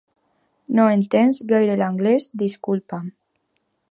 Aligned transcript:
No 0.79 0.85
entens 0.93 1.41
gaire 1.51 1.77
l'anglés, 1.83 2.29
disculpa'm. 2.45 3.15